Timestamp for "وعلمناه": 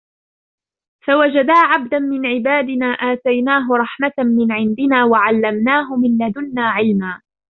5.05-5.95